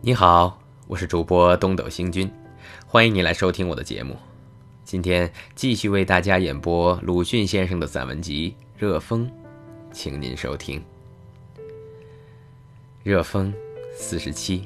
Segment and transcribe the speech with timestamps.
[0.00, 0.56] 你好，
[0.86, 2.30] 我是主播东斗星君，
[2.86, 4.16] 欢迎你来收听我的节目。
[4.84, 9.26] 今天继续为大家演播鲁迅先生的散文集《热风》，
[9.92, 10.78] 请您收听
[13.02, 13.52] 《热风》
[13.92, 14.64] 四十七。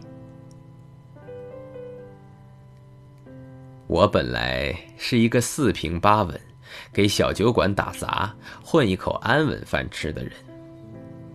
[3.86, 6.38] 我本来是一个四平八稳，
[6.92, 10.32] 给小酒馆打杂，混一口安稳饭吃的人，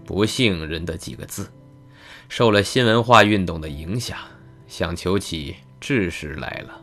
[0.06, 1.50] 不幸认得几个字。
[2.30, 4.18] 受了新文化运动的影响，
[4.68, 6.82] 想求起志士来了。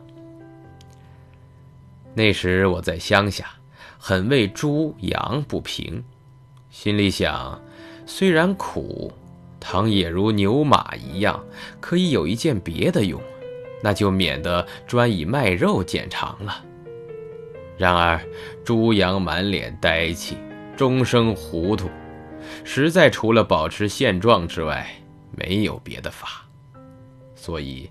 [2.13, 3.47] 那时我在乡下，
[3.97, 6.03] 很为猪羊不平，
[6.69, 7.61] 心里想，
[8.05, 9.13] 虽然苦，
[9.59, 11.43] 倘也如牛马一样，
[11.79, 13.21] 可以有一件别的用，
[13.83, 16.63] 那就免得专以卖肉见长了。
[17.77, 18.19] 然而
[18.63, 20.37] 猪羊满脸呆气，
[20.77, 21.89] 终生糊涂，
[22.63, 24.89] 实在除了保持现状之外。
[25.31, 26.45] 没有别的法，
[27.35, 27.89] 所以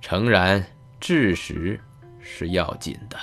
[0.00, 0.64] 诚然
[0.98, 1.80] 治时
[2.20, 3.18] 是要紧的。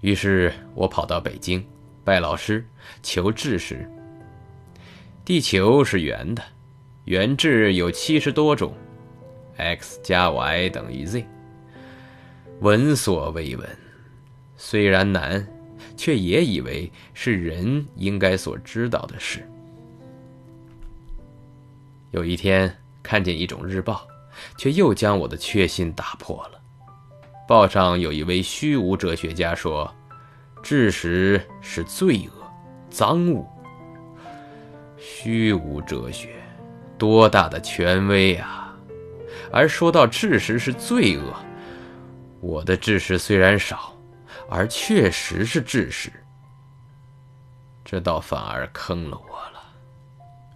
[0.00, 1.64] 于是我跑到北京
[2.04, 2.66] 拜老师
[3.02, 3.88] 求治时。
[5.22, 6.42] 地球是圆的，
[7.04, 8.74] 圆质有七十多种
[9.56, 11.24] ，x 加 y 等于 z。
[12.60, 13.78] 闻所未闻，
[14.56, 15.46] 虽然难，
[15.96, 19.48] 却也以为是人应该所知道的事。
[22.10, 24.06] 有一天看见一种日报，
[24.56, 26.60] 却又将我的确信打破了。
[27.46, 29.92] 报上有一位虚无哲学家说
[30.62, 32.44] ：“知识是罪恶、
[32.90, 33.46] 赃物。”
[34.98, 36.28] 虚无哲学，
[36.98, 38.76] 多大的权威啊！
[39.52, 41.34] 而说到知识是罪恶，
[42.40, 43.96] 我的知识虽然少，
[44.48, 46.12] 而确实是知识，
[47.84, 49.49] 这倒反而坑了我。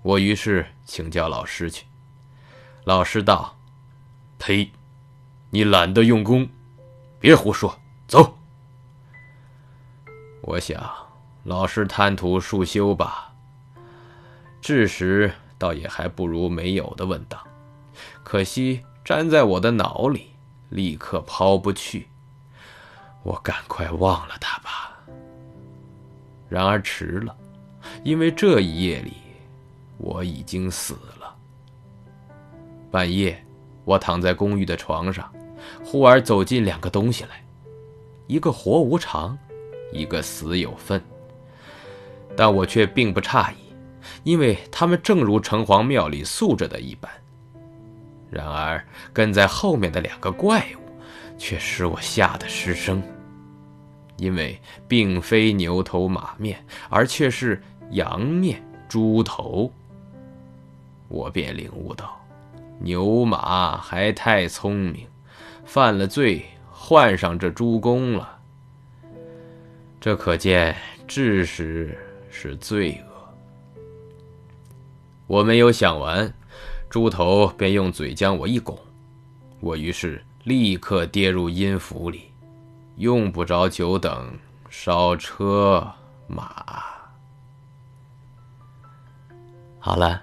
[0.05, 1.86] 我于是请教老师去。
[2.84, 3.56] 老师道
[4.38, 4.70] ：“呸！
[5.48, 6.46] 你懒得用功，
[7.19, 8.36] 别胡说，走。”
[10.45, 10.92] 我想，
[11.45, 13.33] 老师贪图束修吧。
[14.61, 17.40] 智识倒也还不如没有的稳当，
[18.23, 20.33] 可惜粘在我的脑里，
[20.68, 22.08] 立刻抛不去。
[23.23, 24.98] 我赶快忘了他吧。
[26.51, 27.34] 然而迟了，
[28.02, 29.14] 因为这一夜里。
[29.98, 31.34] 我已经死了。
[32.90, 33.44] 半夜，
[33.84, 35.32] 我躺在公寓的床上，
[35.84, 37.44] 忽而走进两个东西来，
[38.27, 39.36] 一个活无常，
[39.92, 41.02] 一个死有份。
[42.36, 43.56] 但我却并不诧异，
[44.22, 47.10] 因为他们正如城隍庙里塑着的一般。
[48.30, 53.00] 然而跟在后面的两个怪物，却使我吓得失声，
[54.16, 59.70] 因为并非牛头马面，而却是羊面猪头。
[61.08, 62.20] 我便领悟到，
[62.78, 65.06] 牛马还太聪明，
[65.64, 68.38] 犯了罪，换上这猪公了。
[70.00, 70.76] 这可见
[71.06, 71.96] 知识
[72.30, 73.14] 是罪恶。
[75.26, 76.32] 我没有想完，
[76.90, 78.78] 猪头便用嘴将我一拱，
[79.60, 82.30] 我于是立刻跌入阴府里，
[82.96, 84.36] 用不着久等，
[84.68, 85.86] 烧车
[86.26, 86.84] 马。
[89.78, 90.22] 好了。